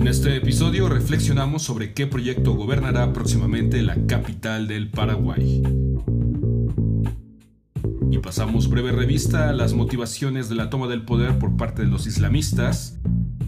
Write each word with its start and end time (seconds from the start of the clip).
En 0.00 0.08
este 0.08 0.34
episodio 0.34 0.88
reflexionamos 0.88 1.62
sobre 1.62 1.92
qué 1.92 2.06
proyecto 2.06 2.54
gobernará 2.54 3.12
próximamente 3.12 3.82
la 3.82 4.06
capital 4.06 4.66
del 4.66 4.88
Paraguay. 4.88 5.62
Y 8.10 8.18
pasamos 8.18 8.70
breve 8.70 8.92
revista 8.92 9.50
a 9.50 9.52
las 9.52 9.74
motivaciones 9.74 10.48
de 10.48 10.54
la 10.54 10.70
toma 10.70 10.88
del 10.88 11.02
poder 11.02 11.38
por 11.38 11.58
parte 11.58 11.82
de 11.82 11.88
los 11.88 12.06
islamistas 12.06 12.98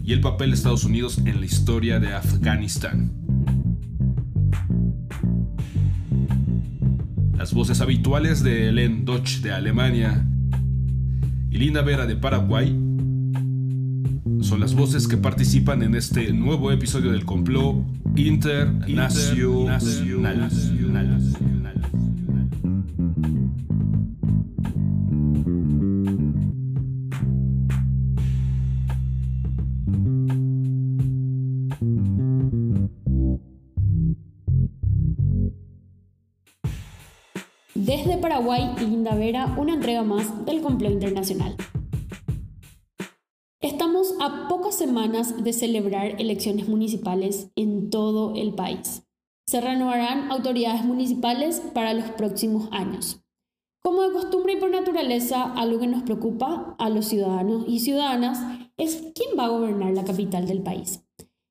y 0.05 0.13
el 0.13 0.21
papel 0.21 0.51
de 0.51 0.57
Estados 0.57 0.83
Unidos 0.83 1.17
en 1.25 1.39
la 1.39 1.45
historia 1.47 1.99
de 1.99 2.13
Afganistán. 2.13 3.11
Las 7.35 7.51
voces 7.55 7.81
habituales 7.81 8.43
de 8.43 8.69
Helen 8.69 9.05
Dodge 9.05 9.41
de 9.41 9.51
Alemania 9.51 10.23
y 11.49 11.57
Linda 11.57 11.81
Vera 11.81 12.05
de 12.05 12.15
Paraguay 12.15 12.92
son 14.43 14.59
las 14.59 14.75
voces 14.75 15.07
que 15.07 15.17
participan 15.17 15.83
en 15.83 15.95
este 15.95 16.33
nuevo 16.33 16.71
episodio 16.71 17.11
del 17.11 17.25
complot 17.25 17.77
internacional. 18.15 19.79
Desde 37.75 38.17
Paraguay, 38.17 38.75
Linda 38.79 39.15
Vera, 39.15 39.53
una 39.57 39.73
entrega 39.73 40.03
más 40.03 40.45
del 40.45 40.61
complot 40.61 40.91
internacional. 40.91 41.55
A 44.25 44.47
pocas 44.47 44.75
semanas 44.75 45.43
de 45.43 45.51
celebrar 45.51 46.21
elecciones 46.21 46.69
municipales 46.69 47.49
en 47.57 47.89
todo 47.89 48.35
el 48.35 48.53
país. 48.53 49.05
Se 49.45 49.59
renovarán 49.59 50.31
autoridades 50.31 50.85
municipales 50.85 51.61
para 51.73 51.93
los 51.93 52.09
próximos 52.11 52.69
años. 52.71 53.21
Como 53.83 54.01
de 54.03 54.13
costumbre 54.13 54.53
y 54.53 54.55
por 54.61 54.71
naturaleza, 54.71 55.51
algo 55.57 55.81
que 55.81 55.87
nos 55.87 56.03
preocupa 56.03 56.73
a 56.79 56.89
los 56.89 57.07
ciudadanos 57.07 57.65
y 57.67 57.81
ciudadanas 57.81 58.39
es 58.77 59.11
quién 59.13 59.37
va 59.37 59.43
a 59.43 59.49
gobernar 59.49 59.91
la 59.91 60.05
capital 60.05 60.47
del 60.47 60.63
país. 60.63 61.03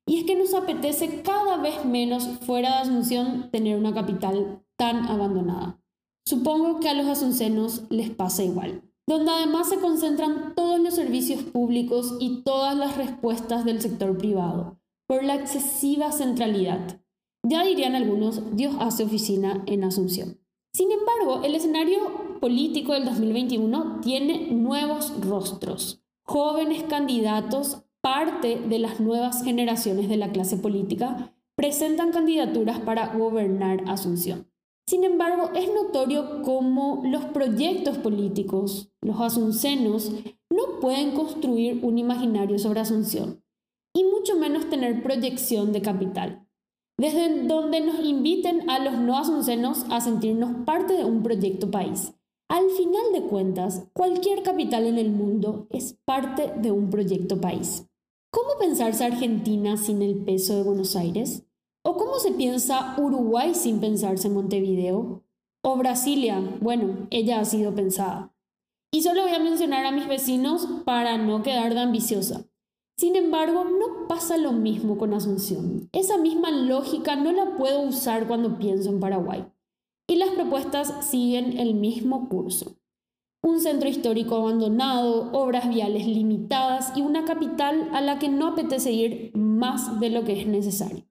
Y 0.07 0.17
es 0.17 0.23
que 0.23 0.35
nos 0.35 0.55
apetece 0.55 1.21
cada 1.21 1.57
vez 1.57 1.85
menos 1.85 2.27
fuera 2.39 2.69
de 2.71 2.89
Asunción 2.89 3.51
tener 3.51 3.77
una 3.77 3.93
capital 3.93 4.63
tan 4.77 5.05
abandonada. 5.05 5.79
Supongo 6.25 6.79
que 6.79 6.89
a 6.89 6.95
los 6.95 7.05
asuncenos 7.05 7.83
les 7.91 8.09
pasa 8.09 8.43
igual, 8.43 8.81
donde 9.07 9.31
además 9.31 9.69
se 9.69 9.79
concentran 9.79 10.53
todos 10.55 10.79
los 10.79 10.95
servicios 10.95 11.43
públicos 11.43 12.17
y 12.19 12.41
todas 12.43 12.75
las 12.75 12.97
respuestas 12.97 13.65
del 13.65 13.81
sector 13.81 14.17
privado, 14.17 14.79
por 15.07 15.23
la 15.23 15.35
excesiva 15.35 16.11
centralidad. 16.11 17.01
Ya 17.45 17.63
dirían 17.63 17.95
algunos, 17.95 18.55
Dios 18.55 18.75
hace 18.79 19.03
oficina 19.03 19.63
en 19.65 19.83
Asunción. 19.83 20.39
Sin 20.73 20.91
embargo, 20.91 21.43
el 21.43 21.55
escenario 21.55 22.39
político 22.39 22.93
del 22.93 23.05
2021 23.05 23.99
tiene 24.01 24.51
nuevos 24.51 25.13
rostros, 25.21 26.01
jóvenes 26.23 26.83
candidatos, 26.83 27.83
parte 28.01 28.57
de 28.57 28.79
las 28.79 28.99
nuevas 28.99 29.43
generaciones 29.43 30.09
de 30.09 30.17
la 30.17 30.31
clase 30.31 30.57
política, 30.57 31.33
presentan 31.55 32.11
candidaturas 32.11 32.79
para 32.79 33.15
gobernar 33.15 33.83
Asunción. 33.87 34.47
Sin 34.85 35.03
embargo, 35.03 35.51
es 35.55 35.73
notorio 35.73 36.41
cómo 36.43 37.01
los 37.05 37.25
proyectos 37.25 37.97
políticos, 37.97 38.91
los 39.01 39.19
asuncenos, 39.21 40.11
no 40.51 40.79
pueden 40.81 41.11
construir 41.11 41.79
un 41.83 41.97
imaginario 41.97 42.59
sobre 42.59 42.81
Asunción, 42.81 43.41
y 43.95 44.03
mucho 44.03 44.35
menos 44.35 44.69
tener 44.69 45.01
proyección 45.01 45.71
de 45.71 45.81
capital, 45.81 46.47
desde 46.97 47.47
donde 47.47 47.79
nos 47.81 48.03
inviten 48.03 48.69
a 48.69 48.79
los 48.79 48.97
no 48.97 49.17
asuncenos 49.17 49.85
a 49.89 50.01
sentirnos 50.01 50.65
parte 50.65 50.93
de 50.93 51.05
un 51.05 51.23
proyecto 51.23 51.71
país. 51.71 52.13
Al 52.49 52.69
final 52.69 53.13
de 53.13 53.23
cuentas, 53.23 53.87
cualquier 53.93 54.43
capital 54.43 54.85
en 54.85 54.97
el 54.97 55.11
mundo 55.11 55.67
es 55.69 55.97
parte 56.05 56.53
de 56.57 56.71
un 56.71 56.89
proyecto 56.89 57.39
país. 57.39 57.87
¿Cómo 58.31 58.59
pensarse 58.59 59.05
Argentina 59.05 59.77
sin 59.77 60.01
el 60.01 60.23
peso 60.23 60.55
de 60.55 60.63
Buenos 60.63 60.95
Aires? 60.95 61.45
¿O 61.93 61.95
cómo 61.95 62.17
se 62.17 62.31
piensa 62.31 62.95
Uruguay 62.97 63.53
sin 63.53 63.79
pensarse 63.79 64.27
Montevideo? 64.27 65.21
O 65.61 65.77
Brasilia, 65.77 66.41
bueno, 66.59 67.05
ella 67.11 67.39
ha 67.39 67.45
sido 67.45 67.75
pensada. 67.75 68.33
Y 68.91 69.03
solo 69.03 69.21
voy 69.21 69.33
a 69.33 69.37
mencionar 69.37 69.85
a 69.85 69.91
mis 69.91 70.07
vecinos 70.07 70.67
para 70.85 71.19
no 71.19 71.43
quedar 71.43 71.75
de 71.75 71.81
ambiciosa. 71.81 72.45
Sin 72.97 73.15
embargo, 73.15 73.65
no 73.65 74.07
pasa 74.07 74.37
lo 74.37 74.53
mismo 74.53 74.97
con 74.97 75.13
Asunción. 75.13 75.87
Esa 75.91 76.17
misma 76.17 76.49
lógica 76.49 77.15
no 77.15 77.31
la 77.31 77.57
puedo 77.57 77.81
usar 77.81 78.27
cuando 78.27 78.57
pienso 78.57 78.89
en 78.89 78.99
Paraguay. 78.99 79.45
Y 80.07 80.15
las 80.15 80.31
propuestas 80.31 81.05
siguen 81.07 81.59
el 81.59 81.75
mismo 81.75 82.27
curso. 82.27 82.75
Un 83.43 83.59
centro 83.59 83.87
histórico 83.87 84.37
abandonado, 84.37 85.31
obras 85.31 85.69
viales 85.69 86.07
limitadas 86.07 86.97
y 86.97 87.03
una 87.03 87.23
capital 87.23 87.91
a 87.93 88.01
la 88.01 88.17
que 88.17 88.29
no 88.29 88.47
apetece 88.47 88.91
ir 88.91 89.31
más 89.35 89.99
de 89.99 90.09
lo 90.09 90.23
que 90.23 90.41
es 90.41 90.47
necesario. 90.47 91.03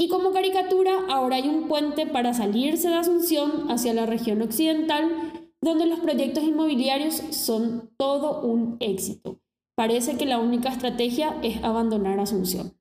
Y 0.00 0.06
como 0.06 0.30
caricatura, 0.30 0.92
ahora 1.08 1.36
hay 1.36 1.48
un 1.48 1.66
puente 1.66 2.06
para 2.06 2.32
salirse 2.32 2.88
de 2.88 2.94
Asunción 2.94 3.68
hacia 3.68 3.92
la 3.92 4.06
región 4.06 4.40
occidental, 4.42 5.32
donde 5.60 5.86
los 5.86 5.98
proyectos 5.98 6.44
inmobiliarios 6.44 7.16
son 7.32 7.90
todo 7.96 8.42
un 8.42 8.76
éxito. 8.78 9.40
Parece 9.74 10.16
que 10.16 10.24
la 10.24 10.38
única 10.38 10.68
estrategia 10.68 11.36
es 11.42 11.64
abandonar 11.64 12.20
Asunción. 12.20 12.74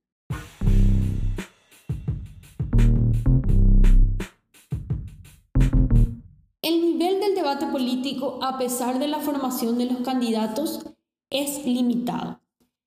El 6.61 6.81
nivel 6.81 7.19
del 7.19 7.33
debate 7.33 7.65
político, 7.65 8.37
a 8.43 8.59
pesar 8.59 8.99
de 8.99 9.07
la 9.07 9.17
formación 9.17 9.79
de 9.79 9.87
los 9.87 10.01
candidatos, 10.01 10.85
es 11.31 11.65
limitado. 11.65 12.41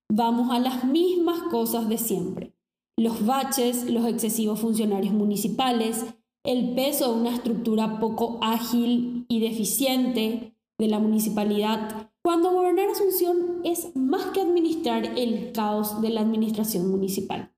Vamos 0.08 0.52
a 0.52 0.60
las 0.60 0.84
mismas 0.84 1.42
cosas 1.50 1.88
de 1.88 1.98
siempre 1.98 2.59
los 3.00 3.24
baches, 3.24 3.88
los 3.88 4.04
excesivos 4.04 4.60
funcionarios 4.60 5.14
municipales, 5.14 6.04
el 6.44 6.74
peso 6.74 7.14
de 7.14 7.20
una 7.22 7.34
estructura 7.34 7.98
poco 7.98 8.38
ágil 8.42 9.24
y 9.26 9.40
deficiente 9.40 10.54
de 10.78 10.86
la 10.86 10.98
municipalidad, 10.98 12.10
cuando 12.22 12.52
gobernar 12.52 12.90
Asunción 12.90 13.62
es 13.64 13.96
más 13.96 14.26
que 14.26 14.42
administrar 14.42 15.18
el 15.18 15.52
caos 15.52 16.02
de 16.02 16.10
la 16.10 16.20
administración 16.20 16.90
municipal, 16.90 17.50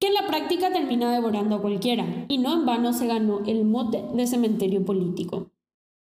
que 0.00 0.06
en 0.06 0.14
la 0.14 0.26
práctica 0.26 0.72
termina 0.72 1.12
devorando 1.12 1.56
a 1.56 1.60
cualquiera, 1.60 2.24
y 2.28 2.38
no 2.38 2.54
en 2.54 2.64
vano 2.64 2.94
se 2.94 3.06
ganó 3.06 3.40
el 3.44 3.66
mote 3.66 4.02
de 4.14 4.26
cementerio 4.26 4.82
político. 4.86 5.50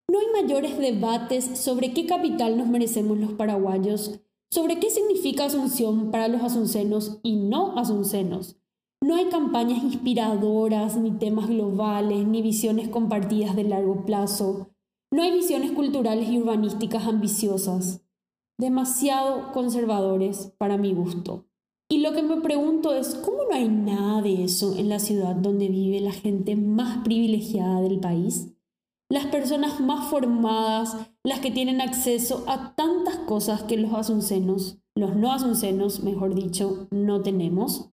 No 0.09 0.19
hay 0.19 0.41
mayores 0.41 0.77
debates 0.77 1.43
sobre 1.59 1.91
qué 1.93 2.05
capital 2.05 2.57
nos 2.57 2.69
merecemos 2.69 3.17
los 3.17 3.33
paraguayos, 3.33 4.21
sobre 4.49 4.79
qué 4.79 4.89
significa 4.89 5.43
Asunción 5.43 6.11
para 6.11 6.29
los 6.29 6.43
asuncenos 6.43 7.19
y 7.23 7.35
no 7.35 7.77
asuncenos, 7.77 8.55
no 9.05 9.13
hay 9.13 9.25
campañas 9.25 9.83
inspiradoras, 9.83 10.97
ni 10.97 11.11
temas 11.11 11.47
globales, 11.47 12.25
ni 12.25 12.41
visiones 12.41 12.89
compartidas 12.89 13.55
de 13.55 13.63
largo 13.63 14.03
plazo. 14.03 14.71
No 15.11 15.21
hay 15.21 15.31
visiones 15.31 15.73
culturales 15.73 16.27
y 16.27 16.39
urbanísticas 16.39 17.05
ambiciosas. 17.05 18.01
Demasiado 18.57 19.51
conservadores 19.51 20.51
para 20.57 20.77
mi 20.77 20.95
gusto. 20.95 21.45
Y 21.87 21.99
lo 21.99 22.13
que 22.13 22.23
me 22.23 22.41
pregunto 22.41 22.95
es, 22.95 23.13
¿cómo 23.13 23.43
no 23.47 23.55
hay 23.55 23.69
nada 23.69 24.23
de 24.23 24.43
eso 24.43 24.75
en 24.75 24.89
la 24.89 24.97
ciudad 24.97 25.35
donde 25.35 25.67
vive 25.67 25.99
la 25.99 26.11
gente 26.11 26.55
más 26.55 27.03
privilegiada 27.03 27.81
del 27.81 27.99
país? 27.99 28.55
Las 29.11 29.27
personas 29.27 29.79
más 29.81 30.09
formadas, 30.09 30.97
las 31.23 31.41
que 31.41 31.51
tienen 31.51 31.79
acceso 31.79 32.43
a 32.47 32.73
tantas 32.73 33.17
cosas 33.17 33.61
que 33.61 33.77
los 33.77 33.93
asuncenos, 33.93 34.79
los 34.95 35.15
no 35.15 35.31
asuncenos, 35.31 36.01
mejor 36.01 36.33
dicho, 36.33 36.87
no 36.89 37.21
tenemos. 37.21 37.91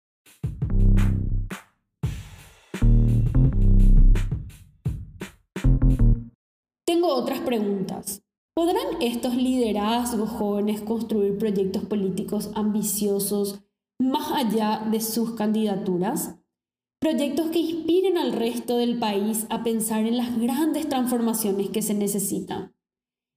Tengo 6.90 7.14
otras 7.14 7.38
preguntas. 7.42 8.24
¿Podrán 8.52 9.00
estos 9.00 9.36
liderazgos 9.36 10.28
jóvenes 10.28 10.80
construir 10.80 11.38
proyectos 11.38 11.84
políticos 11.84 12.50
ambiciosos 12.56 13.60
más 14.00 14.32
allá 14.32 14.88
de 14.90 15.00
sus 15.00 15.36
candidaturas? 15.36 16.40
Proyectos 17.00 17.50
que 17.50 17.60
inspiren 17.60 18.18
al 18.18 18.32
resto 18.32 18.76
del 18.76 18.98
país 18.98 19.46
a 19.50 19.62
pensar 19.62 20.04
en 20.04 20.16
las 20.16 20.36
grandes 20.36 20.88
transformaciones 20.88 21.70
que 21.70 21.80
se 21.80 21.94
necesitan. 21.94 22.74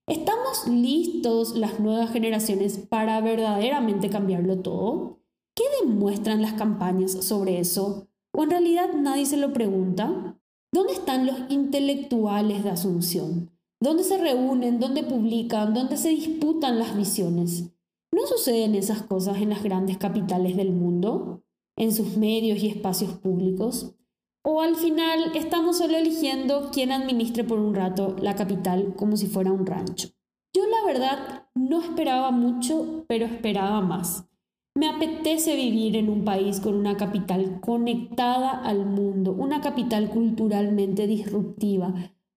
¿Estamos 0.08 0.66
listos 0.66 1.54
las 1.54 1.78
nuevas 1.78 2.10
generaciones 2.10 2.78
para 2.78 3.20
verdaderamente 3.20 4.10
cambiarlo 4.10 4.62
todo? 4.62 5.20
¿Qué 5.54 5.62
demuestran 5.80 6.42
las 6.42 6.54
campañas 6.54 7.12
sobre 7.24 7.60
eso? 7.60 8.08
¿O 8.36 8.42
en 8.42 8.50
realidad 8.50 8.94
nadie 8.94 9.26
se 9.26 9.36
lo 9.36 9.52
pregunta? 9.52 10.40
¿Dónde 10.74 10.94
están 10.94 11.24
los 11.24 11.36
intelectuales 11.50 12.64
de 12.64 12.70
Asunción? 12.70 13.52
¿Dónde 13.80 14.02
se 14.02 14.18
reúnen? 14.18 14.80
¿Dónde 14.80 15.04
publican? 15.04 15.72
¿Dónde 15.72 15.96
se 15.96 16.08
disputan 16.08 16.80
las 16.80 16.96
visiones? 16.96 17.70
¿No 18.10 18.26
suceden 18.26 18.74
esas 18.74 19.02
cosas 19.02 19.36
en 19.36 19.50
las 19.50 19.62
grandes 19.62 19.98
capitales 19.98 20.56
del 20.56 20.72
mundo? 20.72 21.44
en 21.76 21.92
sus 21.92 22.16
medios 22.16 22.58
y 22.58 22.66
espacios 22.66 23.12
públicos? 23.12 23.94
¿O 24.42 24.62
al 24.62 24.74
final 24.74 25.36
estamos 25.36 25.78
solo 25.78 25.96
eligiendo 25.96 26.70
quién 26.72 26.90
administre 26.90 27.44
por 27.44 27.60
un 27.60 27.76
rato 27.76 28.16
la 28.20 28.34
capital 28.34 28.94
como 28.96 29.16
si 29.16 29.28
fuera 29.28 29.52
un 29.52 29.66
rancho? 29.66 30.08
Yo 30.52 30.62
la 30.66 30.84
verdad 30.92 31.46
no 31.54 31.80
esperaba 31.80 32.32
mucho, 32.32 33.04
pero 33.06 33.26
esperaba 33.26 33.80
más. 33.80 34.28
Me 34.76 34.88
apetece 34.88 35.54
vivir 35.54 35.94
en 35.94 36.08
un 36.08 36.24
país 36.24 36.58
con 36.58 36.74
una 36.74 36.96
capital 36.96 37.60
conectada 37.60 38.50
al 38.50 38.84
mundo, 38.86 39.30
una 39.30 39.60
capital 39.60 40.10
culturalmente 40.10 41.06
disruptiva, 41.06 41.94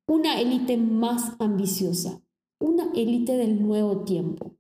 una 0.07 0.39
élite 0.39 0.78
más 0.78 1.34
ambiciosa, 1.39 2.22
una 2.60 2.92
élite 2.94 3.38
del 3.38 3.60
nuevo 3.60 4.04
tiempo. 4.04 4.51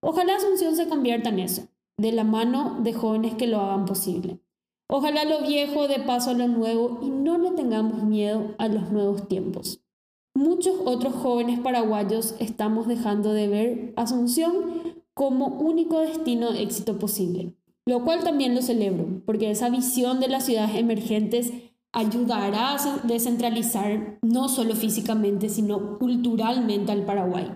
Ojalá 0.00 0.36
Asunción 0.36 0.74
se 0.74 0.88
convierta 0.88 1.28
en 1.28 1.40
eso, 1.40 1.68
de 1.98 2.12
la 2.12 2.24
mano 2.24 2.78
de 2.82 2.94
jóvenes 2.94 3.34
que 3.34 3.46
lo 3.46 3.60
hagan 3.60 3.84
posible. 3.84 4.40
Ojalá 4.88 5.24
lo 5.24 5.42
viejo 5.46 5.86
de 5.86 5.98
paso 5.98 6.30
a 6.30 6.34
lo 6.34 6.48
nuevo 6.48 6.98
y 7.02 7.10
no 7.10 7.36
le 7.36 7.50
tengamos 7.50 8.04
miedo 8.04 8.54
a 8.56 8.68
los 8.68 8.90
nuevos 8.90 9.28
tiempos. 9.28 9.82
Muchos 10.34 10.76
otros 10.86 11.12
jóvenes 11.12 11.60
paraguayos 11.60 12.36
estamos 12.38 12.86
dejando 12.86 13.34
de 13.34 13.48
ver 13.48 13.92
Asunción 13.96 14.87
como 15.18 15.48
único 15.48 15.98
destino 15.98 16.52
de 16.52 16.62
éxito 16.62 16.96
posible, 17.00 17.56
lo 17.86 18.04
cual 18.04 18.22
también 18.22 18.54
lo 18.54 18.62
celebro, 18.62 19.20
porque 19.26 19.50
esa 19.50 19.68
visión 19.68 20.20
de 20.20 20.28
las 20.28 20.44
ciudades 20.44 20.76
emergentes 20.76 21.52
ayudará 21.92 22.76
a 22.76 22.98
descentralizar 23.02 24.20
no 24.22 24.48
solo 24.48 24.76
físicamente, 24.76 25.48
sino 25.48 25.98
culturalmente 25.98 26.92
al 26.92 27.04
Paraguay. 27.04 27.50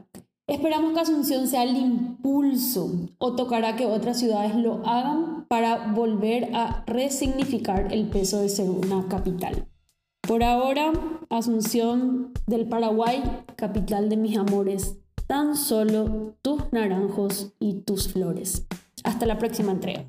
Esperamos 0.49 0.93
que 0.93 1.01
Asunción 1.03 1.47
sea 1.47 1.63
el 1.63 1.77
impulso 1.77 2.91
o 3.19 3.37
tocará 3.37 3.77
que 3.77 3.87
otras 3.87 4.19
ciudades 4.19 4.57
lo 4.57 4.85
hagan 4.85 5.47
para 5.47 5.93
volver 5.93 6.51
a 6.57 6.83
resignificar 6.89 7.93
el 7.93 8.09
peso 8.09 8.41
de 8.41 8.49
ser 8.49 8.69
una 8.69 9.07
capital. 9.07 9.69
Por 10.27 10.43
ahora, 10.43 10.93
Asunción 11.31 12.33
del 12.49 12.69
Paraguay, 12.69 13.23
capital 13.55 14.09
de 14.09 14.17
mis 14.17 14.37
amores, 14.37 15.02
tan 15.27 15.57
solo 15.57 16.37
tus 16.43 16.73
naranjos 16.73 17.53
y 17.59 17.81
tus 17.81 18.13
flores. 18.13 18.67
Hasta 19.05 19.27
la 19.27 19.39
próxima 19.39 19.73
entrega. 19.73 20.07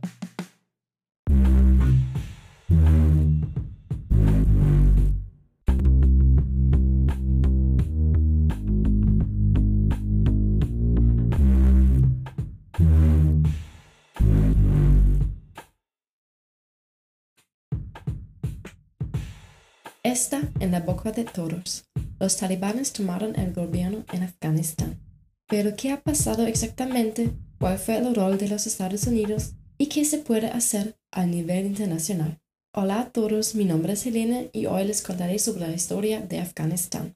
Está 20.03 20.41
en 20.59 20.71
la 20.71 20.81
boca 20.81 21.11
de 21.11 21.23
todos. 21.23 21.85
Los 22.19 22.37
talibanes 22.37 22.93
tomaron 22.93 23.37
el 23.37 23.53
gobierno 23.53 24.05
en 24.11 24.23
Afganistán. 24.23 24.99
Pero 25.47 25.75
¿qué 25.75 25.91
ha 25.91 26.01
pasado 26.01 26.45
exactamente? 26.45 27.31
¿Cuál 27.59 27.77
fue 27.77 27.97
el 27.97 28.15
rol 28.15 28.37
de 28.37 28.47
los 28.47 28.67
Estados 28.67 29.07
Unidos? 29.07 29.53
¿Y 29.77 29.87
qué 29.87 30.05
se 30.05 30.19
puede 30.19 30.47
hacer 30.47 30.95
a 31.11 31.25
nivel 31.25 31.65
internacional? 31.65 32.39
Hola 32.75 33.01
a 33.01 33.09
todos, 33.11 33.55
mi 33.55 33.65
nombre 33.65 33.93
es 33.93 34.05
Helena 34.05 34.41
y 34.51 34.65
hoy 34.65 34.85
les 34.85 35.01
contaré 35.01 35.37
sobre 35.39 35.67
la 35.67 35.73
historia 35.73 36.21
de 36.21 36.39
Afganistán. 36.39 37.15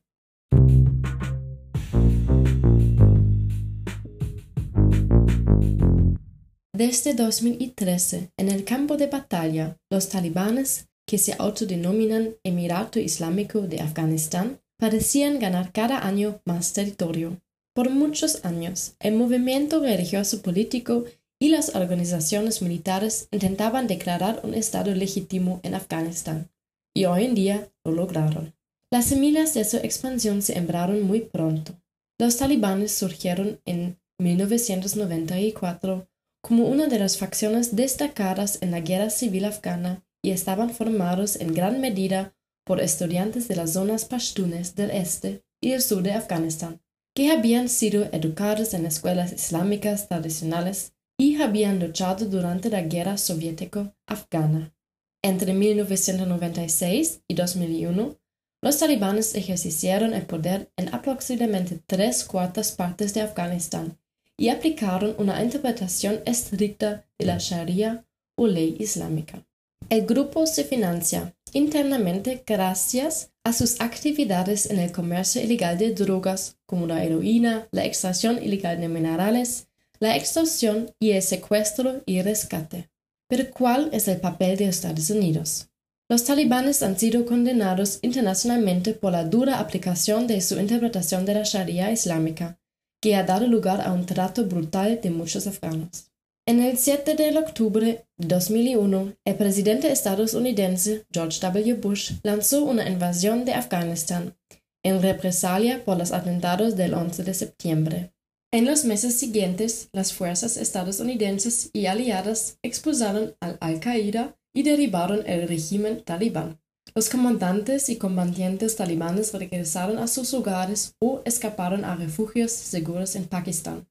Desde 6.74 7.16
2013, 7.16 8.32
en 8.38 8.50
el 8.50 8.64
campo 8.64 8.98
de 8.98 9.08
batalla, 9.08 9.78
los 9.90 10.10
talibanes, 10.10 10.90
que 11.08 11.18
se 11.18 11.34
autodenominan 11.40 12.36
Emirato 12.44 13.00
Islámico 13.00 13.62
de 13.62 13.80
Afganistán, 13.80 14.60
parecían 14.78 15.40
ganar 15.40 15.72
cada 15.72 16.06
año 16.06 16.40
más 16.46 16.74
territorio. 16.74 17.42
Por 17.74 17.90
muchos 17.90 18.44
años, 18.46 18.96
el 19.00 19.16
movimiento 19.16 19.80
religioso 19.82 20.42
político 20.42 21.06
y 21.40 21.50
las 21.50 21.76
organizaciones 21.76 22.62
militares 22.62 23.28
intentaban 23.32 23.88
declarar 23.88 24.42
un 24.44 24.54
Estado 24.54 24.94
legítimo 24.96 25.60
en 25.64 25.76
Afganistán, 25.76 26.50
y 26.96 27.06
hoy 27.06 27.26
en 27.26 27.36
día 27.36 27.70
lo 27.84 27.92
lograron. 27.92 28.56
Las 28.92 29.06
semillas 29.06 29.54
de 29.54 29.66
su 29.66 29.78
expansión 29.78 30.42
se 30.42 30.54
sembraron 30.54 31.04
muy 31.04 31.22
pronto. 31.22 31.74
Los 32.20 32.38
talibanes 32.38 32.94
surgieron 32.94 33.60
en 33.66 34.00
1994 34.20 36.08
como 36.42 36.68
una 36.68 36.88
de 36.88 36.98
las 36.98 37.18
facciones 37.18 37.76
destacadas 37.76 38.60
en 38.62 38.72
la 38.72 38.80
guerra 38.80 39.10
civil 39.10 39.46
afgana 39.46 40.04
y 40.24 40.32
estaban 40.32 40.70
formados 40.70 41.36
en 41.36 41.54
gran 41.54 41.82
medida 41.82 42.34
por 42.68 42.82
estudiantes 42.82 43.48
de 43.48 43.56
las 43.56 43.74
zonas 43.74 44.06
pashtunes 44.06 44.76
del 44.76 44.92
este 44.92 45.42
y 45.62 45.72
el 45.72 45.82
sur 45.82 46.04
de 46.04 46.12
Afganistán 46.12 46.82
que 47.16 47.32
habían 47.32 47.68
sido 47.68 48.08
educados 48.12 48.76
en 48.76 48.86
escuelas 48.86 49.34
islámicas 49.34 50.08
tradicionales 50.08 50.94
y 51.18 51.42
habían 51.42 51.80
luchado 51.80 52.26
durante 52.28 52.70
la 52.70 52.84
guerra 52.84 53.18
soviético-afgana. 53.18 54.76
Entre 55.24 55.52
1996 55.54 57.24
y 57.28 57.34
2001, 57.34 58.20
los 58.62 58.78
talibanes 58.78 59.34
ejercieron 59.34 60.14
el 60.14 60.28
poder 60.28 60.72
en 60.78 60.94
aproximadamente 60.94 61.82
tres 61.88 62.24
cuartas 62.24 62.72
partes 62.72 63.16
de 63.16 63.22
Afganistán 63.22 63.98
y 64.38 64.50
aplicaron 64.50 65.16
una 65.18 65.44
interpretación 65.44 66.22
estricta 66.26 67.08
de 67.18 67.26
la 67.26 67.40
Sharia 67.40 68.06
o 68.36 68.46
ley 68.46 68.76
islámica. 68.80 69.44
El 69.90 70.06
grupo 70.06 70.46
se 70.48 70.66
financia 70.66 71.34
internamente 71.54 72.44
gracias 72.46 73.32
a 73.46 73.54
sus 73.54 73.80
actividades 73.80 74.70
en 74.70 74.80
el 74.80 74.92
comercio 74.92 75.42
ilegal 75.42 75.78
de 75.78 75.94
drogas 75.94 76.58
como 76.66 76.88
la 76.88 77.06
heroína, 77.06 77.70
la 77.72 77.86
extracción 77.86 78.44
ilegal 78.44 78.82
de 78.82 78.90
minerales, 78.90 79.70
la 80.00 80.18
extorsión 80.18 80.92
y 81.00 81.12
el 81.12 81.22
secuestro 81.22 82.04
y 82.06 82.22
rescate. 82.22 82.90
Pero 83.30 83.50
¿cuál 83.50 83.90
es 83.94 84.10
el 84.10 84.20
papel 84.20 84.58
de 84.58 84.66
Estados 84.66 85.10
Unidos? 85.10 85.70
Los 86.10 86.26
talibanes 86.26 86.84
han 86.84 87.00
sido 87.00 87.26
condenados 87.26 88.00
internacionalmente 88.02 88.94
por 88.94 89.14
la 89.14 89.24
dura 89.24 89.60
aplicación 89.60 90.28
de 90.28 90.42
su 90.42 90.60
interpretación 90.60 91.26
de 91.26 91.34
la 91.34 91.44
Sharia 91.44 91.92
islámica, 91.94 92.60
que 93.02 93.16
ha 93.16 93.24
dado 93.24 93.48
lugar 93.48 93.80
a 93.80 93.94
un 93.94 94.06
trato 94.06 94.44
brutal 94.44 95.00
de 95.02 95.12
muchos 95.12 95.48
afganos. 95.48 96.12
En 96.48 96.62
el 96.62 96.78
7 96.78 97.16
de 97.16 97.38
octubre 97.38 98.08
de 98.16 98.28
2001, 98.30 99.18
el 99.26 99.36
presidente 99.36 99.92
estadounidense 99.92 101.06
George 101.12 101.42
W. 101.42 101.74
Bush 101.74 102.14
lanzó 102.24 102.64
una 102.64 102.88
invasión 102.88 103.44
de 103.44 103.52
Afganistán 103.52 104.38
en 104.82 105.02
represalia 105.02 105.84
por 105.84 105.98
los 105.98 106.14
atentados 106.14 106.78
del 106.78 106.94
11 106.94 107.26
de 107.26 107.34
septiembre. 107.34 108.14
En 108.54 108.64
los 108.64 108.86
meses 108.86 109.16
siguientes, 109.16 109.90
las 109.92 110.14
fuerzas 110.14 110.56
estadounidenses 110.56 111.70
y 111.74 111.88
aliadas 111.88 112.60
expulsaron 112.64 113.36
al 113.42 113.58
Al-Qaeda 113.60 114.40
y 114.54 114.64
derribaron 114.64 115.28
el 115.28 115.50
régimen 115.50 116.02
talibán. 116.02 116.62
Los 116.96 117.10
comandantes 117.10 117.90
y 117.90 117.98
combatientes 117.98 118.78
talibanes 118.78 119.34
regresaron 119.34 119.98
a 119.98 120.08
sus 120.08 120.34
hogares 120.34 120.96
o 121.00 121.22
escaparon 121.26 121.84
a 121.84 121.98
refugios 121.98 122.54
seguros 122.54 123.18
en 123.18 123.26
Pakistán. 123.26 123.86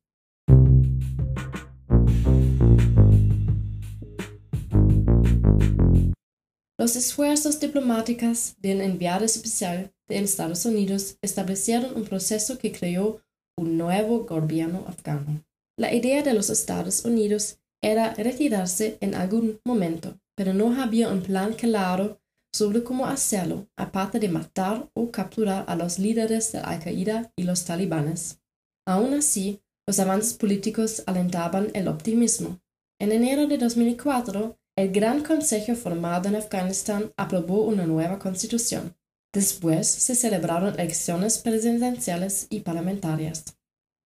Los 6.79 6.95
esfuerzos 6.95 7.59
diplomáticos 7.59 8.55
del 8.59 8.83
enviado 8.83 9.25
especial 9.25 9.95
de 10.09 10.19
Estados 10.19 10.67
Unidos 10.67 11.17
establecieron 11.23 11.97
un 11.97 12.05
proceso 12.05 12.59
que 12.59 12.71
creó 12.71 13.23
un 13.59 13.79
nuevo 13.79 14.27
gobierno 14.27 14.85
afgano. 14.87 15.43
La 15.79 15.95
idea 15.95 16.23
de 16.23 16.35
los 16.35 16.51
Estados 16.51 17.07
Unidos 17.07 17.59
era 17.83 18.13
retirarse 18.13 18.99
en 19.01 19.15
algún 19.15 19.59
momento, 19.65 20.19
pero 20.37 20.53
no 20.53 20.79
había 20.79 21.09
un 21.09 21.23
plan 21.23 21.55
claro 21.55 22.21
sobre 22.55 22.83
cómo 22.85 23.07
hacerlo, 23.07 23.69
aparte 23.79 24.19
de 24.19 24.29
matar 24.29 24.91
o 24.95 25.11
capturar 25.11 25.65
a 25.69 25.77
los 25.77 25.99
líderes 25.99 26.53
de 26.53 26.59
Al-Qaeda 26.59 27.33
y 27.37 27.45
los 27.45 27.65
talibanes. 27.65 28.39
Aún 28.87 29.15
así, 29.15 29.63
los 29.87 29.99
avances 29.99 30.35
políticos 30.35 31.03
alentaban 31.07 31.71
el 31.73 31.89
optimismo. 31.89 32.61
En 33.01 33.13
enero 33.13 33.47
de 33.47 33.57
2004, 33.57 34.59
el 34.77 34.93
Gran 34.93 35.25
Consejo 35.25 35.75
formado 35.75 36.29
en 36.29 36.37
Afganistán 36.37 37.13
aprobó 37.17 37.65
una 37.65 37.87
nueva 37.87 38.19
constitución. 38.19 38.95
Después 39.33 39.89
se 39.89 40.15
celebraron 40.15 40.79
elecciones 40.79 41.39
presidenciales 41.39 42.47
y 42.51 42.61
parlamentarias. 42.61 43.45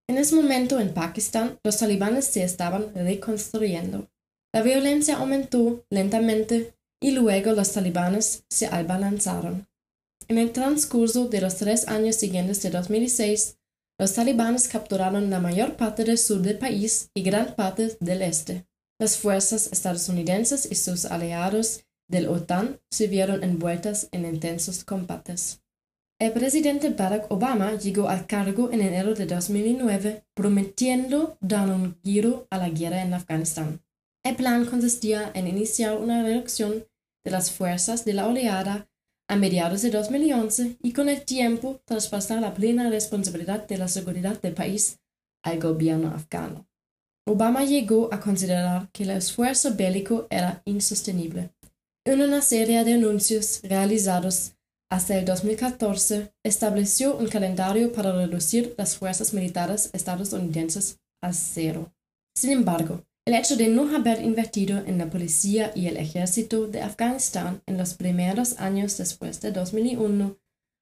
En 0.08 0.16
ese 0.16 0.36
momento 0.36 0.78
en 0.78 0.94
Pakistán 0.94 1.58
los 1.64 1.78
talibanes 1.78 2.26
se 2.26 2.44
estaban 2.44 2.94
reconstruyendo. 2.94 4.08
La 4.52 4.62
violencia 4.62 5.16
aumentó 5.16 5.84
lentamente 5.90 6.74
y 7.00 7.12
luego 7.12 7.52
los 7.52 7.72
talibanes 7.72 8.44
se 8.48 8.66
abalanzaron. 8.66 9.68
En 10.28 10.38
el 10.38 10.52
transcurso 10.52 11.28
de 11.28 11.40
los 11.40 11.56
tres 11.56 11.88
años 11.88 12.16
siguientes 12.16 12.62
de 12.62 12.70
2006, 12.70 13.58
los 13.98 14.14
talibanes 14.14 14.68
capturaron 14.68 15.30
la 15.30 15.40
mayor 15.40 15.76
parte 15.76 16.04
del 16.04 16.18
sur 16.18 16.40
del 16.40 16.58
país 16.58 17.10
y 17.14 17.22
gran 17.22 17.54
parte 17.54 17.96
del 18.00 18.22
este. 18.22 18.69
Las 19.00 19.16
fuerzas 19.16 19.72
estadounidenses 19.72 20.70
y 20.70 20.74
sus 20.74 21.06
aliados 21.06 21.86
del 22.06 22.28
OTAN 22.28 22.80
se 22.90 23.06
vieron 23.06 23.42
envueltas 23.42 24.08
en 24.12 24.26
intensos 24.26 24.84
combates. 24.84 25.62
El 26.18 26.32
presidente 26.32 26.90
Barack 26.90 27.32
Obama 27.32 27.78
llegó 27.78 28.10
al 28.10 28.26
cargo 28.26 28.70
en 28.70 28.82
enero 28.82 29.14
de 29.14 29.24
2009 29.24 30.26
prometiendo 30.34 31.38
dar 31.40 31.70
un 31.70 31.98
giro 32.04 32.46
a 32.50 32.58
la 32.58 32.68
guerra 32.68 33.00
en 33.00 33.14
Afganistán. 33.14 33.80
El 34.22 34.36
plan 34.36 34.66
consistía 34.66 35.30
en 35.32 35.48
iniciar 35.48 35.96
una 35.96 36.22
reducción 36.22 36.84
de 37.24 37.30
las 37.30 37.50
fuerzas 37.50 38.04
de 38.04 38.12
la 38.12 38.26
oleada 38.26 38.90
a 39.28 39.36
mediados 39.36 39.80
de 39.80 39.90
2011 39.90 40.76
y 40.82 40.92
con 40.92 41.08
el 41.08 41.24
tiempo 41.24 41.80
traspasar 41.86 42.42
la 42.42 42.52
plena 42.52 42.90
responsabilidad 42.90 43.66
de 43.66 43.78
la 43.78 43.88
seguridad 43.88 44.38
del 44.42 44.52
país 44.52 44.98
al 45.42 45.58
gobierno 45.58 46.08
afgano. 46.08 46.69
Obama 47.30 47.64
llegó 47.64 48.12
a 48.12 48.18
considerar 48.18 48.90
que 48.90 49.04
el 49.04 49.10
esfuerzo 49.10 49.76
bélico 49.76 50.26
era 50.30 50.62
insostenible. 50.64 51.50
En 52.04 52.22
una 52.22 52.42
serie 52.42 52.82
de 52.82 52.94
anuncios 52.94 53.60
realizados 53.62 54.54
hasta 54.90 55.16
el 55.16 55.24
2014, 55.26 56.32
estableció 56.42 57.16
un 57.16 57.28
calendario 57.28 57.92
para 57.92 58.10
reducir 58.10 58.74
las 58.76 58.96
fuerzas 58.96 59.32
militares 59.32 59.90
estadounidenses 59.92 60.98
a 61.22 61.32
cero. 61.32 61.92
Sin 62.34 62.50
embargo, 62.50 63.04
el 63.24 63.34
hecho 63.34 63.56
de 63.56 63.68
no 63.68 63.94
haber 63.94 64.22
invertido 64.22 64.78
en 64.78 64.98
la 64.98 65.08
policía 65.08 65.70
y 65.76 65.86
el 65.86 65.98
ejército 65.98 66.66
de 66.66 66.82
Afganistán 66.82 67.62
en 67.66 67.78
los 67.78 67.94
primeros 67.94 68.58
años 68.58 68.98
después 68.98 69.40
de 69.40 69.52
2001 69.52 70.36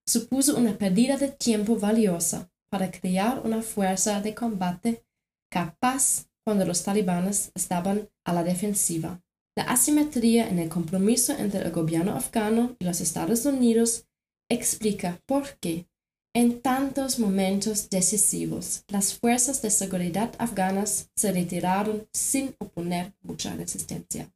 supuso 0.06 0.56
una 0.56 0.78
pérdida 0.78 1.18
de 1.18 1.28
tiempo 1.28 1.76
valiosa 1.76 2.50
para 2.70 2.90
crear 2.90 3.42
una 3.44 3.60
fuerza 3.60 4.22
de 4.22 4.34
combate 4.34 5.04
capaz 5.50 6.27
cuando 6.48 6.64
los 6.64 6.82
talibanes 6.82 7.52
estaban 7.54 8.08
a 8.24 8.32
la 8.32 8.42
defensiva. 8.42 9.20
La 9.54 9.64
asimetría 9.64 10.48
en 10.48 10.58
el 10.58 10.70
compromiso 10.70 11.36
entre 11.36 11.60
el 11.60 11.72
gobierno 11.72 12.16
afgano 12.16 12.74
y 12.78 12.86
los 12.86 13.02
Estados 13.02 13.44
Unidos 13.44 14.06
explica 14.50 15.20
por 15.26 15.58
qué, 15.60 15.88
en 16.34 16.62
tantos 16.62 17.18
momentos 17.18 17.90
decisivos, 17.90 18.84
las 18.88 19.12
fuerzas 19.12 19.60
de 19.60 19.70
seguridad 19.70 20.32
afganas 20.38 21.10
se 21.14 21.32
retiraron 21.32 22.08
sin 22.14 22.54
oponer 22.60 23.12
mucha 23.20 23.54
resistencia. 23.54 24.32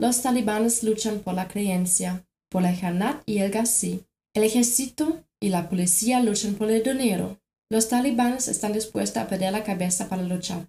Los 0.00 0.22
talibanes 0.22 0.82
luchan 0.82 1.20
por 1.20 1.34
la 1.34 1.46
creencia, 1.46 2.26
por 2.50 2.62
la 2.62 2.74
Janat 2.74 3.22
y 3.26 3.38
el 3.38 3.52
Ghazi. 3.52 4.04
El 4.32 4.44
ejército 4.44 5.24
y 5.40 5.48
la 5.48 5.68
policía 5.68 6.20
luchan 6.20 6.54
por 6.54 6.70
el 6.70 6.84
dinero, 6.84 7.40
los 7.68 7.88
talibanes 7.88 8.46
están 8.46 8.72
dispuestos 8.72 9.20
a 9.20 9.26
perder 9.26 9.52
la 9.52 9.64
cabeza 9.64 10.08
para 10.08 10.22
luchar. 10.22 10.68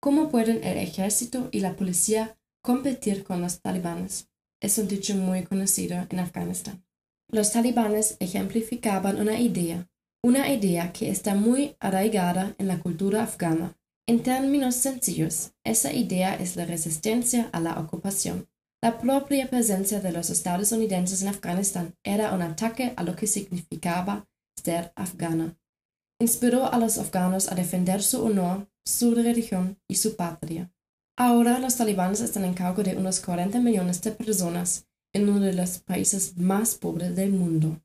¿Cómo 0.00 0.30
pueden 0.30 0.64
el 0.64 0.78
ejército 0.78 1.48
y 1.52 1.60
la 1.60 1.76
policía 1.76 2.38
competir 2.62 3.22
con 3.22 3.42
los 3.42 3.60
talibanes? 3.60 4.28
Es 4.62 4.78
un 4.78 4.88
dicho 4.88 5.14
muy 5.14 5.42
conocido 5.42 6.06
en 6.08 6.20
Afganistán. 6.20 6.86
Los 7.28 7.52
talibanes 7.52 8.16
ejemplificaban 8.18 9.20
una 9.20 9.38
idea, 9.40 9.90
una 10.22 10.50
idea 10.50 10.92
que 10.92 11.10
está 11.10 11.34
muy 11.34 11.76
arraigada 11.80 12.54
en 12.58 12.68
la 12.68 12.78
cultura 12.78 13.24
afgana. 13.24 13.76
En 14.06 14.22
términos 14.22 14.74
sencillos, 14.76 15.52
esa 15.64 15.92
idea 15.92 16.34
es 16.34 16.56
la 16.56 16.64
resistencia 16.64 17.50
a 17.52 17.60
la 17.60 17.78
ocupación. 17.78 18.48
La 18.86 18.98
propia 18.98 19.50
presencia 19.50 19.98
de 19.98 20.12
los 20.12 20.30
estadounidenses 20.30 21.20
en 21.20 21.26
Afganistán 21.26 21.96
era 22.04 22.32
un 22.32 22.40
ataque 22.40 22.94
a 22.94 23.02
lo 23.02 23.16
que 23.16 23.26
significaba 23.26 24.28
ser 24.62 24.92
afgana 24.94 25.58
inspiró 26.20 26.72
a 26.72 26.78
los 26.78 26.96
afganos 26.96 27.50
a 27.50 27.56
defender 27.56 28.00
su 28.00 28.24
honor, 28.24 28.70
su 28.84 29.12
religión 29.16 29.76
y 29.88 29.96
su 29.96 30.14
patria. 30.14 30.72
Ahora 31.18 31.58
los 31.58 31.74
talibanes 31.74 32.20
están 32.20 32.44
en 32.44 32.54
cargo 32.54 32.84
de 32.84 32.96
unos 32.96 33.18
40 33.18 33.58
millones 33.58 34.02
de 34.02 34.12
personas 34.12 34.86
en 35.12 35.30
uno 35.30 35.40
de 35.40 35.54
los 35.54 35.80
países 35.80 36.36
más 36.36 36.76
pobres 36.76 37.16
del 37.16 37.32
mundo. 37.32 37.82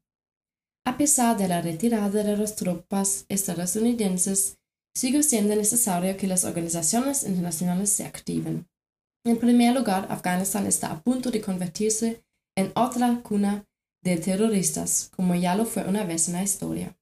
A 0.86 0.98
pesar 0.98 1.36
de 1.36 1.48
la 1.48 1.64
retirada 1.64 2.24
de 2.24 2.38
las 2.38 2.56
tropas 2.56 3.26
estadounidenses, 3.28 4.60
sigue 4.96 5.24
siendo 5.24 5.56
necesario 5.56 6.16
que 6.16 6.28
las 6.28 6.44
organizaciones 6.46 7.24
internacionales 7.24 7.90
se 7.90 8.06
activen. 8.06 8.68
En 9.24 9.38
primer 9.38 9.76
lugar, 9.76 10.08
Afganistán 10.10 10.66
está 10.66 10.92
a 10.92 11.02
punto 11.02 11.30
de 11.30 11.42
convertirse 11.42 12.24
en 12.58 12.72
otra 12.76 13.22
cuna 13.22 13.66
de 14.04 14.18
terroristas, 14.18 15.12
como 15.16 15.36
ya 15.36 15.56
lo 15.56 15.66
fue 15.66 15.88
una 15.88 16.04
vez 16.04 16.28
en 16.28 16.34
la 16.34 16.44
historia. 16.44 16.98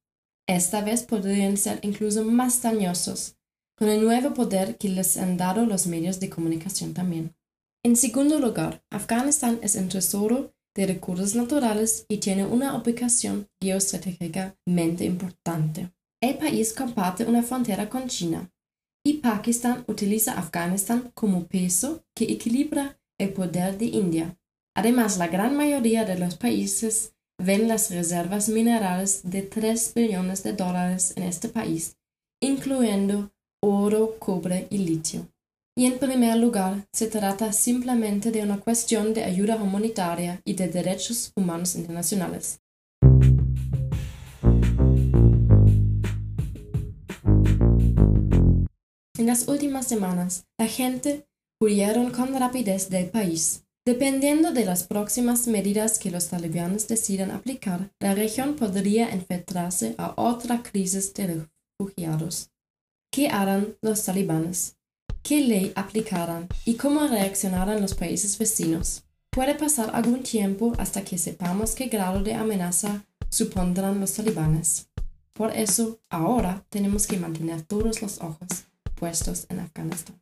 Esta 0.48 0.82
vez 0.82 1.04
podrían 1.04 1.56
ser 1.56 1.80
incluso 1.82 2.26
más 2.26 2.62
dañosos, 2.62 3.38
con 3.78 3.88
el 3.88 4.04
nuevo 4.04 4.34
poder 4.34 4.78
que 4.78 4.90
les 4.90 5.16
han 5.16 5.38
dado 5.38 5.66
los 5.66 5.88
medios 5.88 6.20
de 6.20 6.30
comunicación 6.30 6.94
también. 6.94 7.36
En 7.86 7.96
segundo 7.96 8.40
lugar, 8.40 8.84
Afganistán 8.90 9.60
es 9.62 9.76
un 9.76 9.88
tesoro 9.88 10.54
de 10.76 10.88
recursos 10.88 11.36
naturales 11.36 12.06
y 12.10 12.18
tiene 12.18 12.46
una 12.46 12.76
ubicación 12.76 13.48
geoestratégicamente 13.62 15.06
importante. 15.06 15.94
El 16.22 16.38
país 16.38 16.74
comparte 16.74 17.24
una 17.24 17.44
frontera 17.44 17.90
con 17.90 18.08
China 18.08 18.52
y 19.10 19.14
Pakistán 19.14 19.86
utiliza 19.88 20.38
Afganistán 20.38 21.12
como 21.16 21.48
peso 21.48 22.04
que 22.16 22.26
equilibra 22.26 23.00
el 23.18 23.34
poder 23.34 23.76
de 23.80 23.86
India. 23.86 24.38
Además, 24.76 25.18
la 25.18 25.28
gran 25.28 25.58
mayoría 25.58 26.06
de 26.06 26.20
los 26.20 26.36
países 26.36 27.16
ven 27.44 27.68
las 27.68 27.90
reservas 27.90 28.50
minerales 28.50 29.22
de 29.24 29.42
3 29.42 29.94
billones 29.96 30.44
de 30.44 30.54
dólares 30.54 31.14
en 31.16 31.24
este 31.24 31.50
país, 31.50 31.98
incluyendo 32.40 33.32
oro, 33.64 34.20
cobre 34.20 34.68
y 34.70 34.78
litio. 34.78 35.28
Y 35.76 35.88
en 35.88 35.98
primer 35.98 36.38
lugar, 36.38 36.88
se 36.94 37.08
trata 37.08 37.52
simplemente 37.52 38.30
de 38.30 38.44
una 38.44 38.60
cuestión 38.60 39.16
de 39.16 39.24
ayuda 39.24 39.56
humanitaria 39.56 40.40
y 40.46 40.54
de 40.54 40.68
derechos 40.68 41.32
humanos 41.36 41.74
internacionales. 41.74 42.62
En 49.20 49.26
las 49.26 49.50
últimas 49.50 49.86
semanas, 49.86 50.46
la 50.58 50.68
gente 50.68 51.28
huyeron 51.60 52.10
con 52.12 52.34
rapidez 52.34 52.90
del 52.90 53.10
país, 53.10 53.66
Dependiendo 53.86 54.52
de 54.54 54.64
las 54.66 54.84
próximas 54.84 55.48
medidas 55.48 56.00
que 56.00 56.12
los 56.12 56.28
talibanes 56.28 56.88
decidan 56.88 57.32
aplicar, 57.32 57.92
la 58.00 58.14
región 58.16 58.56
podría 58.56 59.10
enfrentarse 59.10 59.96
a 59.98 60.14
otra 60.16 60.64
crisis 60.64 61.14
de 61.16 61.48
refugiados. 61.80 62.52
¿Qué 63.12 63.28
harán 63.28 63.76
los 63.82 64.06
talibanes? 64.06 64.78
¿Qué 65.24 65.42
ley 65.42 65.74
aplicarán? 65.76 66.48
¿Y 66.66 66.76
cómo 66.76 67.08
reaccionarán 67.08 67.82
los 67.82 67.96
países 67.96 68.38
vecinos? 68.38 69.04
Puede 69.32 69.56
pasar 69.56 69.90
algún 69.96 70.24
tiempo 70.24 70.74
hasta 70.78 71.04
que 71.04 71.18
sepamos 71.18 71.74
qué 71.74 71.88
grado 71.88 72.22
de 72.24 72.36
amenaza 72.36 73.06
supondrán 73.30 74.00
los 74.00 74.14
talibanes. 74.14 74.88
Por 75.34 75.52
eso, 75.52 76.00
ahora 76.10 76.64
tenemos 76.70 77.08
que 77.08 77.18
mantener 77.18 77.64
todos 77.64 78.02
los 78.02 78.22
ojos 78.22 78.69
puestos 79.00 79.46
en 79.50 79.62
Afganistán. 79.62 80.16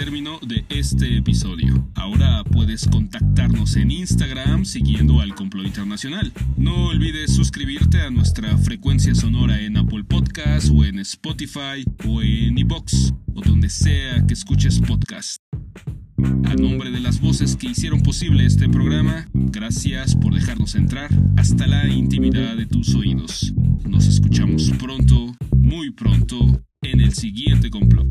Término 0.00 0.38
de 0.40 0.64
este 0.70 1.18
episodio. 1.18 1.86
Ahora 1.94 2.42
puedes 2.42 2.88
contactarnos 2.88 3.76
en 3.76 3.90
Instagram 3.90 4.64
siguiendo 4.64 5.20
al 5.20 5.34
Complot 5.34 5.66
Internacional. 5.66 6.32
No 6.56 6.86
olvides 6.86 7.34
suscribirte 7.34 8.00
a 8.00 8.08
nuestra 8.08 8.56
frecuencia 8.56 9.14
sonora 9.14 9.60
en 9.60 9.76
Apple 9.76 10.04
Podcasts 10.04 10.72
o 10.74 10.86
en 10.86 11.00
Spotify 11.00 11.84
o 12.08 12.22
en 12.22 12.56
iBox 12.56 13.12
o 13.34 13.42
donde 13.42 13.68
sea 13.68 14.24
que 14.26 14.32
escuches 14.32 14.80
podcast. 14.80 15.36
A 16.44 16.54
nombre 16.54 16.90
de 16.90 17.00
las 17.00 17.20
voces 17.20 17.54
que 17.54 17.66
hicieron 17.66 18.00
posible 18.00 18.46
este 18.46 18.70
programa, 18.70 19.28
gracias 19.34 20.16
por 20.16 20.32
dejarnos 20.32 20.76
entrar 20.76 21.10
hasta 21.36 21.66
la 21.66 21.86
intimidad 21.88 22.56
de 22.56 22.64
tus 22.64 22.94
oídos. 22.94 23.52
Nos 23.86 24.06
escuchamos 24.06 24.70
pronto, 24.78 25.36
muy 25.58 25.90
pronto, 25.90 26.62
en 26.80 27.00
el 27.00 27.12
siguiente 27.12 27.68
complot. 27.68 28.08